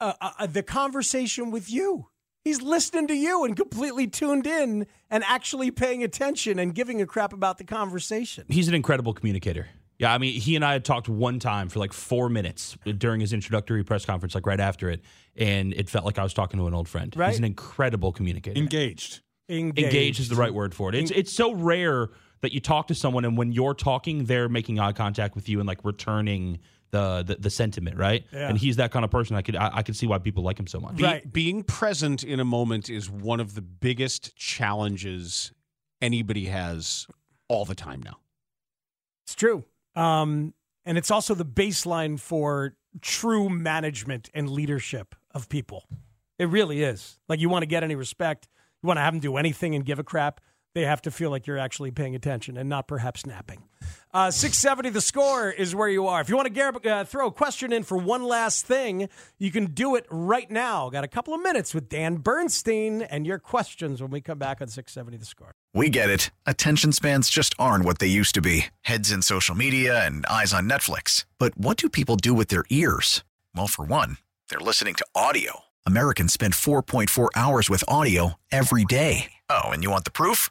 uh, 0.00 0.14
uh, 0.22 0.46
the 0.46 0.62
conversation 0.62 1.50
with 1.50 1.70
you. 1.70 2.08
He's 2.44 2.60
listening 2.60 3.06
to 3.06 3.14
you 3.14 3.44
and 3.44 3.56
completely 3.56 4.06
tuned 4.06 4.46
in 4.46 4.86
and 5.10 5.24
actually 5.24 5.70
paying 5.70 6.04
attention 6.04 6.58
and 6.58 6.74
giving 6.74 7.00
a 7.00 7.06
crap 7.06 7.32
about 7.32 7.56
the 7.56 7.64
conversation. 7.64 8.44
He's 8.48 8.68
an 8.68 8.74
incredible 8.74 9.14
communicator. 9.14 9.66
Yeah, 9.98 10.12
I 10.12 10.18
mean, 10.18 10.38
he 10.38 10.54
and 10.54 10.62
I 10.62 10.74
had 10.74 10.84
talked 10.84 11.08
one 11.08 11.38
time 11.38 11.70
for 11.70 11.78
like 11.78 11.94
four 11.94 12.28
minutes 12.28 12.76
during 12.98 13.20
his 13.20 13.32
introductory 13.32 13.82
press 13.82 14.04
conference, 14.04 14.34
like 14.34 14.46
right 14.46 14.60
after 14.60 14.90
it, 14.90 15.00
and 15.36 15.72
it 15.72 15.88
felt 15.88 16.04
like 16.04 16.18
I 16.18 16.22
was 16.22 16.34
talking 16.34 16.60
to 16.60 16.66
an 16.66 16.74
old 16.74 16.86
friend. 16.86 17.14
Right. 17.16 17.30
He's 17.30 17.38
an 17.38 17.44
incredible 17.44 18.12
communicator. 18.12 18.60
Engaged. 18.60 19.22
Engaged. 19.48 19.78
Engaged 19.78 20.20
is 20.20 20.28
the 20.28 20.36
right 20.36 20.52
word 20.52 20.74
for 20.74 20.90
it. 20.90 20.96
It's 20.96 21.10
it's 21.12 21.32
so 21.32 21.54
rare 21.54 22.08
that 22.42 22.52
you 22.52 22.60
talk 22.60 22.88
to 22.88 22.94
someone 22.94 23.24
and 23.24 23.38
when 23.38 23.52
you're 23.52 23.72
talking, 23.72 24.26
they're 24.26 24.50
making 24.50 24.78
eye 24.78 24.92
contact 24.92 25.34
with 25.34 25.48
you 25.48 25.60
and 25.60 25.66
like 25.66 25.82
returning 25.82 26.58
the 26.90 27.22
the, 27.22 27.36
the 27.36 27.50
sentiment, 27.50 27.96
right? 27.96 28.24
Yeah. 28.32 28.48
And 28.48 28.58
he's 28.58 28.76
that 28.76 28.90
kind 28.92 29.04
of 29.04 29.10
person. 29.10 29.36
I 29.36 29.42
could 29.42 29.56
I, 29.56 29.70
I 29.78 29.82
could 29.82 29.96
see 29.96 30.06
why 30.06 30.18
people 30.18 30.42
like 30.42 30.58
him 30.58 30.66
so 30.66 30.80
much. 30.80 30.96
Be- 30.96 31.02
Right. 31.04 31.32
Being 31.32 31.62
present 31.62 32.22
in 32.24 32.40
a 32.40 32.44
moment 32.44 32.88
is 32.90 33.10
one 33.10 33.40
of 33.40 33.54
the 33.54 33.62
biggest 33.62 34.36
challenges 34.36 35.52
anybody 36.00 36.46
has 36.46 37.06
all 37.48 37.64
the 37.64 37.74
time 37.74 38.02
now. 38.02 38.18
It's 39.26 39.34
true. 39.34 39.64
Um, 39.96 40.54
and 40.84 40.98
it's 40.98 41.10
also 41.10 41.34
the 41.34 41.44
baseline 41.46 42.18
for 42.20 42.74
true 43.00 43.48
management 43.48 44.28
and 44.34 44.50
leadership 44.50 45.14
of 45.32 45.48
people. 45.48 45.84
It 46.38 46.46
really 46.48 46.82
is. 46.82 47.18
Like, 47.28 47.40
you 47.40 47.48
want 47.48 47.62
to 47.62 47.66
get 47.66 47.82
any 47.84 47.94
respect, 47.94 48.48
you 48.82 48.86
want 48.86 48.98
to 48.98 49.02
have 49.02 49.14
them 49.14 49.20
do 49.20 49.36
anything 49.36 49.74
and 49.74 49.84
give 49.84 49.98
a 49.98 50.04
crap, 50.04 50.40
they 50.74 50.84
have 50.84 51.00
to 51.02 51.10
feel 51.10 51.30
like 51.30 51.46
you're 51.46 51.58
actually 51.58 51.90
paying 51.90 52.14
attention 52.14 52.56
and 52.56 52.68
not 52.68 52.88
perhaps 52.88 53.24
napping. 53.24 53.62
Uh, 54.12 54.30
670 54.30 54.90
the 54.90 55.00
score 55.00 55.50
is 55.50 55.74
where 55.74 55.88
you 55.88 56.06
are. 56.06 56.20
If 56.20 56.28
you 56.28 56.36
want 56.36 56.46
to 56.46 56.52
gar- 56.52 56.74
uh, 56.84 57.04
throw 57.04 57.28
a 57.28 57.32
question 57.32 57.72
in 57.72 57.82
for 57.84 57.96
one 57.96 58.24
last 58.24 58.66
thing, 58.66 59.08
you 59.38 59.50
can 59.50 59.66
do 59.66 59.94
it 59.94 60.06
right 60.10 60.50
now. 60.50 60.90
Got 60.90 61.04
a 61.04 61.08
couple 61.08 61.34
of 61.34 61.40
minutes 61.40 61.74
with 61.74 61.88
Dan 61.88 62.16
Bernstein 62.16 63.02
and 63.02 63.26
your 63.26 63.38
questions 63.38 64.02
when 64.02 64.10
we 64.10 64.20
come 64.20 64.38
back 64.38 64.60
on 64.60 64.68
670 64.68 65.16
the 65.16 65.24
score. 65.24 65.52
We 65.72 65.90
get 65.90 66.10
it. 66.10 66.30
Attention 66.46 66.92
spans 66.92 67.30
just 67.30 67.54
aren't 67.58 67.84
what 67.84 67.98
they 67.98 68.06
used 68.06 68.34
to 68.34 68.40
be 68.40 68.66
heads 68.82 69.10
in 69.12 69.22
social 69.22 69.54
media 69.54 70.04
and 70.04 70.26
eyes 70.26 70.52
on 70.52 70.68
Netflix. 70.68 71.24
But 71.38 71.56
what 71.56 71.76
do 71.76 71.88
people 71.88 72.16
do 72.16 72.34
with 72.34 72.48
their 72.48 72.64
ears? 72.70 73.24
Well, 73.54 73.68
for 73.68 73.84
one, 73.84 74.18
they're 74.48 74.60
listening 74.60 74.94
to 74.94 75.06
audio. 75.14 75.60
Americans 75.86 76.32
spend 76.32 76.54
4.4 76.54 77.28
hours 77.34 77.68
with 77.68 77.84
audio 77.88 78.34
every 78.50 78.84
day. 78.84 79.32
Oh, 79.50 79.64
and 79.64 79.82
you 79.82 79.90
want 79.90 80.04
the 80.04 80.10
proof? 80.10 80.50